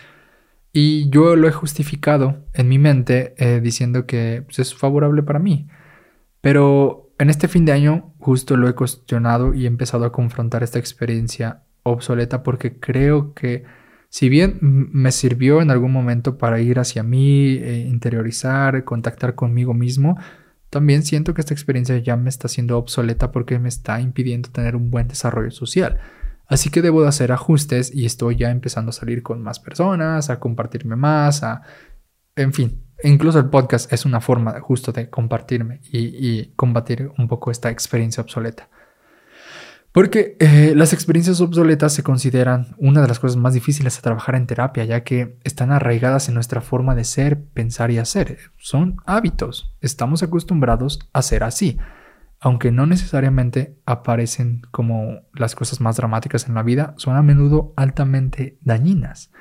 [0.73, 5.39] y yo lo he justificado en mi mente eh, diciendo que pues, es favorable para
[5.39, 5.67] mí.
[6.41, 10.61] Pero en este fin de año justo lo he cuestionado y he empezado a confrontar
[10.61, 13.63] esta experiencia obsoleta porque creo que
[14.11, 19.73] si bien me sirvió en algún momento para ir hacia mí, eh, interiorizar, contactar conmigo
[19.73, 20.17] mismo,
[20.69, 24.75] también siento que esta experiencia ya me está siendo obsoleta porque me está impidiendo tener
[24.75, 26.01] un buen desarrollo social.
[26.45, 30.29] Así que debo de hacer ajustes y estoy ya empezando a salir con más personas,
[30.29, 31.61] a compartirme más, a...
[32.35, 37.49] En fin, incluso el podcast es una forma justo de compartirme y combatir un poco
[37.49, 38.67] esta experiencia obsoleta.
[39.91, 44.35] Porque eh, las experiencias obsoletas se consideran una de las cosas más difíciles a trabajar
[44.35, 48.37] en terapia, ya que están arraigadas en nuestra forma de ser, pensar y hacer.
[48.57, 49.75] Son hábitos.
[49.81, 51.77] Estamos acostumbrados a ser así,
[52.39, 57.73] aunque no necesariamente aparecen como las cosas más dramáticas en la vida, son a menudo
[57.75, 59.31] altamente dañinas.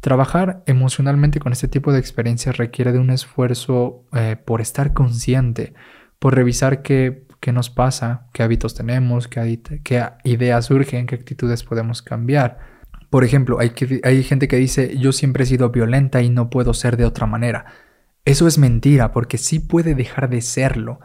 [0.00, 5.74] Trabajar emocionalmente con este tipo de experiencias requiere de un esfuerzo eh, por estar consciente,
[6.18, 9.58] por revisar que qué nos pasa, qué hábitos tenemos, qué,
[10.22, 12.60] ideas surgen, qué actitudes podemos cambiar.
[13.10, 16.96] Por ejemplo, hay, gente que dice yo siempre he sido violenta y no puedo ser
[16.96, 17.66] de otra manera.
[18.24, 21.00] Eso es mentira porque sí puede dejar de serlo,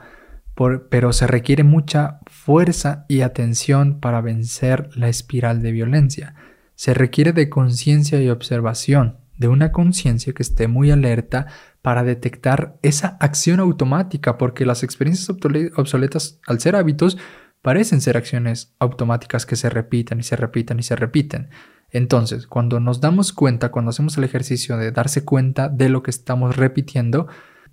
[0.91, 6.35] pero se requiere mucha fuerza y atención para vencer la espiral de violencia.
[6.75, 11.47] Se requiere de conciencia y observación, de una conciencia que esté muy alerta
[11.81, 15.29] para detectar esa acción automática, porque las experiencias
[15.75, 17.17] obsoletas, al ser hábitos,
[17.61, 21.49] parecen ser acciones automáticas que se repiten y se repiten y se repiten.
[21.89, 26.11] Entonces, cuando nos damos cuenta, cuando hacemos el ejercicio de darse cuenta de lo que
[26.11, 27.27] estamos repitiendo,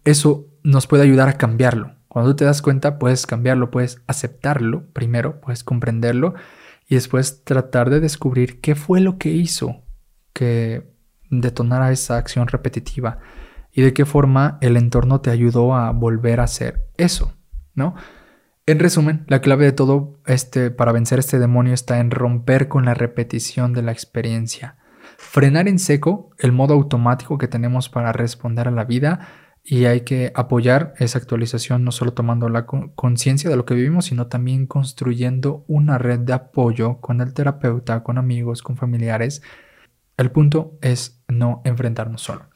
[0.05, 1.97] eso nos puede ayudar a cambiarlo.
[2.09, 6.35] Cuando te das cuenta, puedes cambiarlo, puedes aceptarlo primero, puedes comprenderlo
[6.89, 9.83] y después tratar de descubrir qué fue lo que hizo
[10.33, 10.94] que
[11.31, 13.19] detonara esa acción repetitiva
[13.73, 17.35] y de qué forma el entorno te ayudó a volver a hacer eso,
[17.75, 17.95] ¿no?
[18.67, 22.87] En resumen, la clave de todo este para vencer este demonio está en romper con
[22.87, 24.79] la repetición de la experiencia,
[25.19, 29.29] frenar en seco el modo automático que tenemos para responder a la vida
[29.67, 34.07] y hay que apoyar esa actualización no solo tomando la conciencia de lo que vivimos,
[34.07, 39.43] sino también construyendo una red de apoyo con el terapeuta, con amigos, con familiares.
[40.17, 42.47] El punto es no enfrentarnos solo.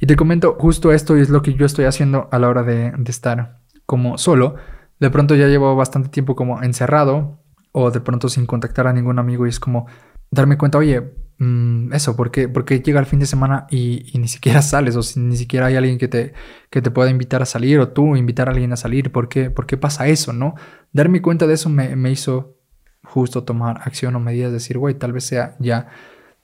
[0.00, 2.92] Y te comento justo esto es lo que yo estoy haciendo a la hora de,
[3.06, 4.56] estar como solo.
[4.98, 7.40] De pronto ya llevo bastante tiempo como encerrado
[7.72, 9.86] o de pronto sin contactar a ningún amigo y es como
[10.30, 12.48] darme cuenta, oye, mm, eso, ¿por qué,
[12.82, 15.98] llega el fin de semana y, ni siquiera sales o si ni siquiera hay alguien
[15.98, 16.32] que te,
[16.70, 19.12] que te pueda invitar a salir o tú invitar a alguien a salir?
[19.12, 20.54] ¿Por qué, por qué pasa eso, no?
[20.92, 22.56] Darme cuenta de eso me, me hizo
[23.04, 25.88] justo tomar acción o medidas, decir, güey, tal vez sea ya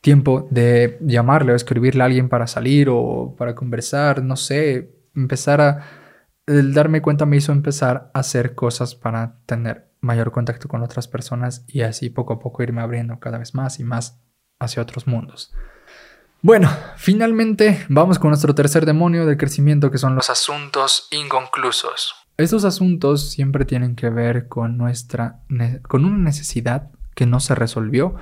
[0.01, 5.61] tiempo de llamarle o escribirle a alguien para salir o para conversar, no sé, empezar
[5.61, 5.87] a...
[6.47, 11.07] El darme cuenta me hizo empezar a hacer cosas para tener mayor contacto con otras
[11.09, 14.21] personas y así poco a poco irme abriendo cada vez más y más
[14.59, 15.53] hacia otros mundos.
[16.41, 22.15] Bueno, finalmente vamos con nuestro tercer demonio del crecimiento que son los asuntos inconclusos.
[22.37, 25.41] Estos asuntos siempre tienen que ver con nuestra
[25.83, 28.15] con una necesidad que no se resolvió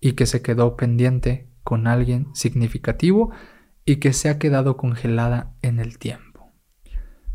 [0.00, 3.30] y que se quedó pendiente con alguien significativo
[3.84, 6.52] y que se ha quedado congelada en el tiempo.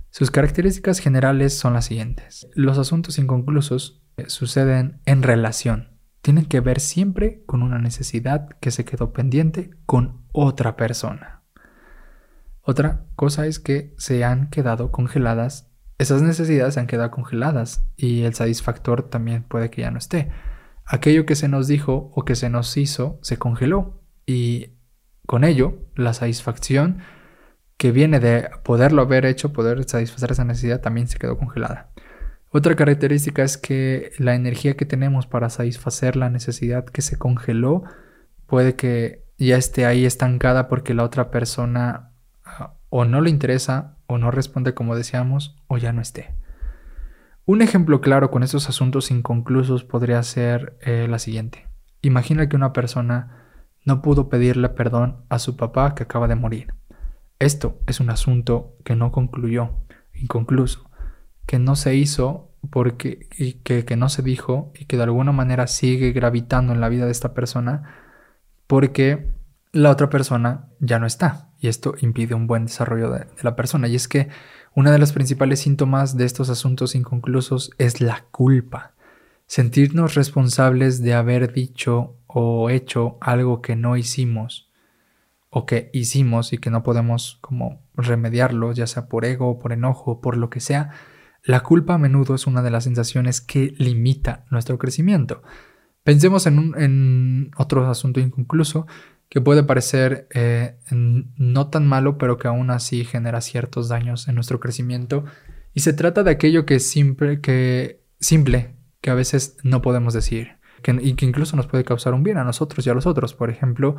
[0.10, 2.47] Sus características generales son las siguientes.
[2.54, 5.99] Los asuntos inconclusos eh, suceden en relación.
[6.21, 11.43] Tienen que ver siempre con una necesidad que se quedó pendiente con otra persona.
[12.62, 18.23] Otra cosa es que se han quedado congeladas, esas necesidades se han quedado congeladas y
[18.23, 20.32] el satisfactor también puede que ya no esté
[20.86, 24.71] aquello que se nos dijo o que se nos hizo se congeló y
[25.26, 27.00] con ello la satisfacción
[27.78, 31.91] que viene de poderlo haber hecho, poder satisfacer esa necesidad, también se quedó congelada.
[32.50, 37.84] Otra característica es que la energía que tenemos para satisfacer la necesidad que se congeló
[38.45, 42.13] puede que ya esté ahí estancada porque la otra persona
[42.45, 46.34] ah, o no le interesa o no responde como deseamos o ya no esté.
[47.47, 51.67] Un ejemplo claro con estos asuntos inconclusos podría ser eh, la siguiente.
[52.01, 53.46] Imagina que una persona
[53.85, 56.73] no pudo pedirle perdón a su papá que acaba de morir.
[57.37, 59.77] Esto es un asunto que no concluyó,
[60.15, 60.89] inconcluso,
[61.46, 65.31] que no se hizo porque y que, que no se dijo y que de alguna
[65.31, 67.93] manera sigue gravitando en la vida de esta persona
[68.65, 69.29] porque
[69.71, 73.87] la otra persona ya no está y esto impide un buen desarrollo de la persona
[73.87, 74.29] y es que
[74.76, 78.94] una de las principales síntomas de estos asuntos inconclusos es la culpa.
[79.48, 84.69] Sentirnos responsables de haber dicho o hecho algo que no hicimos
[85.50, 90.19] o que hicimos y que no podemos como remediarlo, ya sea por ego, por enojo,
[90.19, 90.92] por lo que sea,
[91.42, 95.44] La culpa a menudo es una de las sensaciones que limita nuestro crecimiento.
[96.04, 98.88] Pensemos en, un, otro asunto inconcluso
[99.30, 104.36] que puede parecer eh, no tan malo, pero que aún así genera ciertos daños en
[104.36, 105.26] nuestro crecimiento.
[105.73, 110.58] Y se trata de aquello que simple, que, simple, que a veces no podemos decir,
[111.02, 113.34] y que incluso nos puede causar un bien a nosotros y a los otros.
[113.34, 113.96] Por ejemplo,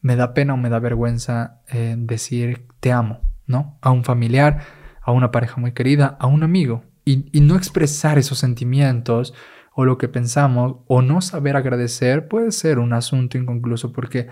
[0.00, 3.78] me da pena o me da vergüenza eh, decir te amo, ¿no?
[3.82, 4.60] A un familiar,
[5.02, 9.34] a una pareja muy querida, a un amigo y, no expresar esos sentimientos
[9.74, 14.28] o lo que pensamos o no saber agradecer puede ser un asunto inconcluso porque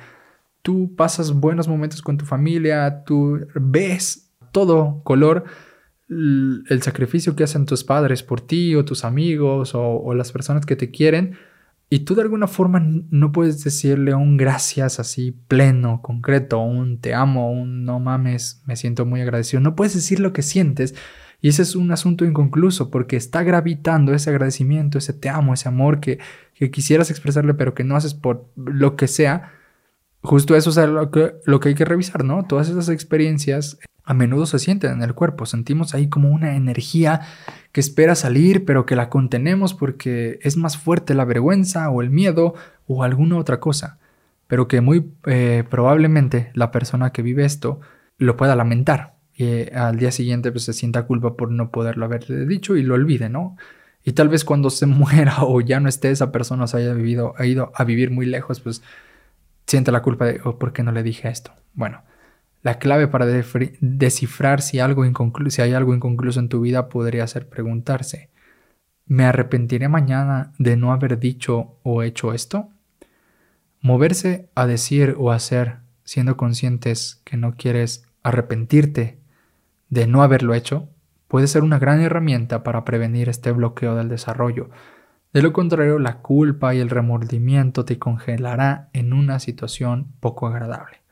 [0.63, 5.45] tú pasas buenos momentos con tu familia, tú ves todo color
[6.09, 10.75] el sacrificio que hacen tus padres por ti o tus amigos o, las personas que
[10.75, 11.37] te quieren
[11.91, 12.81] y tú de alguna forma
[13.11, 18.77] no puedes decirle un gracias así pleno, concreto, un te amo, un no mames, me
[18.77, 19.61] siento muy agradecido.
[19.61, 20.95] No puedes decir lo que sientes
[21.41, 25.69] y ese es un asunto inconcluso porque está gravitando ese agradecimiento, ese te amo, ese
[25.69, 26.19] amor que,
[26.73, 29.53] quisieras expresarle pero que no haces por lo que sea.
[30.23, 32.45] Justo eso es lo que, lo que hay que revisar, ¿no?
[32.45, 37.21] Todas esas experiencias a menudo se sienten en el cuerpo, sentimos ahí como una energía
[37.73, 42.09] que espera salir pero que la contenemos porque es más fuerte la vergüenza o el
[42.09, 42.55] miedo
[42.87, 43.99] o alguna otra cosa,
[44.47, 47.81] pero que muy eh, probablemente la persona que vive esto
[48.17, 52.49] lo pueda lamentar y al día siguiente pues, se sienta culpa por no poderlo haber
[52.49, 53.57] dicho y lo olvide, ¿no?
[54.05, 57.35] Y tal vez cuando se muera o ya no esté esa persona, se haya vivido,
[57.37, 58.83] ha ido a vivir muy lejos, pues
[59.69, 61.53] siente la culpa de, oh, ¿por qué no le dije esto?
[61.75, 62.03] Bueno,
[62.63, 65.05] la clave para descifrar si, algo
[65.49, 68.31] si hay algo inconcluso en tu vida podría ser preguntarse,
[69.07, 72.71] ¿me arrepentiré mañana de no haber dicho o hecho esto?
[73.81, 79.19] Moverse a decir o hacer siendo conscientes que no quieres arrepentirte
[79.91, 80.89] de no haberlo hecho
[81.29, 84.71] puede ser una gran herramienta para prevenir este bloqueo del desarrollo.
[85.33, 91.03] De lo contrario, la culpa y el remordimiento te congelará en una situación poco agradable.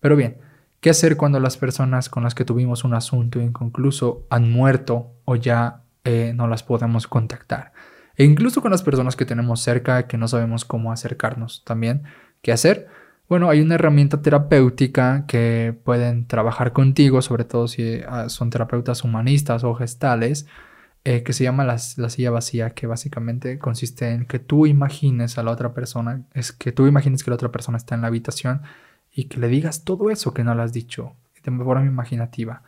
[0.00, 0.38] Pero bien,
[0.80, 5.36] ¿qué hacer cuando las personas con las que tuvimos un asunto inconcluso han muerto o
[5.36, 7.72] ya eh, no las podemos contactar?
[8.16, 12.04] E incluso con las personas que tenemos cerca que no sabemos cómo acercarnos también.
[12.42, 12.88] ¿Qué hacer?
[13.28, 19.02] Bueno, hay una herramienta terapéutica que pueden trabajar contigo, sobre todo si ah, son terapeutas
[19.02, 20.46] humanistas o gestales,
[21.08, 25.44] eh, que se llama la, silla vacía, que básicamente consiste en que tú imagines a
[25.44, 28.62] la otra persona, es que tú imagines que la otra persona está en la habitación
[29.12, 32.64] y que le digas todo eso que no le has dicho de forma imaginativa.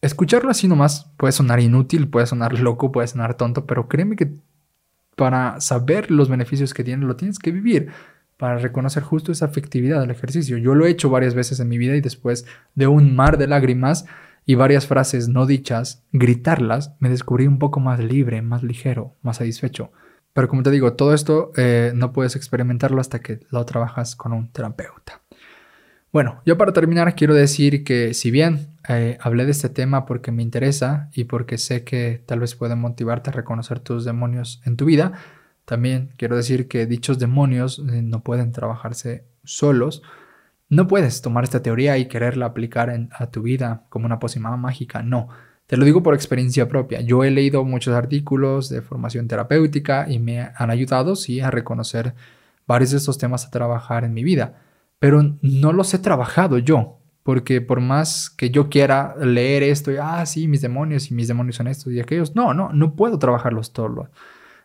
[0.00, 4.32] Escucharlo así nomás puede sonar inútil, puede sonar loco, puede sonar tonto, pero créeme que
[5.14, 7.90] para saber los beneficios que tiene lo tienes que vivir
[8.38, 10.56] para reconocer justo esa afectividad del ejercicio.
[10.56, 13.48] Yo lo he hecho varias veces en mi vida y después de un mar de
[13.48, 14.06] lágrimas
[14.44, 19.38] y varias frases no dichas, gritarlas, me descubrí un poco más libre, más ligero, más
[19.38, 19.92] satisfecho.
[20.32, 24.32] Pero como te digo, todo esto eh, no puedes experimentarlo hasta que lo trabajas con
[24.32, 25.20] un terapeuta.
[26.12, 30.30] Bueno, yo para terminar quiero decir que si bien eh, hablé de este tema porque
[30.30, 34.76] me interesa y porque sé que tal vez puede motivarte a reconocer tus demonios en
[34.76, 35.12] tu vida,
[35.64, 40.02] también quiero decir que dichos demonios eh, no pueden trabajarse solos.
[40.72, 45.02] No puedes tomar esta teoría y quererla aplicar a tu vida como una pócima mágica,
[45.02, 45.28] no.
[45.66, 47.02] Te lo digo por experiencia propia.
[47.02, 52.14] Yo he leído muchos artículos de formación terapéutica y me han ayudado, sí, a reconocer
[52.66, 54.62] varios de estos temas a trabajar en mi vida.
[54.98, 59.96] Pero no los he trabajado yo, porque por más que yo quiera leer esto y,
[60.00, 63.18] ah, sí, mis demonios y mis demonios son estos y aquellos, no, no, no puedo
[63.18, 64.08] trabajarlos todos.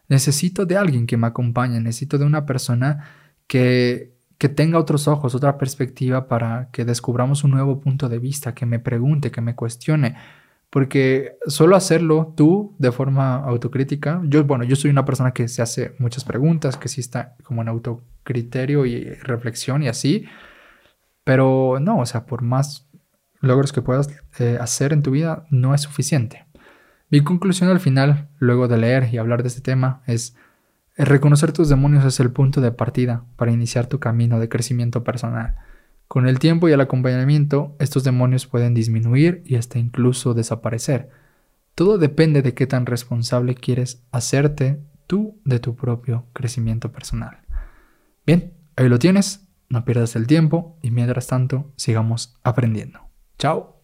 [0.08, 3.10] Necesito de alguien que me acompañe, necesito de una persona
[3.46, 8.54] que, que tenga otros ojos, otra perspectiva para que descubramos un nuevo punto de vista,
[8.54, 10.16] que me pregunte, que me cuestione.
[10.70, 15.62] Porque solo hacerlo tú de forma autocrítica, yo, bueno, yo soy una persona que se
[15.62, 20.26] hace muchas preguntas, que sí está como en autocriterio y reflexión y así,
[21.24, 22.90] pero no, o sea, por más
[23.40, 24.10] logros que puedas
[24.40, 26.46] eh, hacer en tu vida, no es suficiente.
[27.10, 30.36] Mi conclusión al final, luego de leer y hablar de este tema, es
[31.06, 35.56] reconocer tus demonios es el punto de partida para iniciar tu camino de crecimiento personal.
[36.08, 41.10] Con el tiempo y el acompañamiento, estos demonios pueden disminuir y hasta incluso desaparecer.
[41.76, 47.42] Todo depende de qué tan responsable quieres hacerte tú de tu propio crecimiento personal.
[48.26, 53.02] Bien, ahí lo tienes, no pierdas el tiempo y mientras tanto sigamos aprendiendo.
[53.38, 53.77] Chao.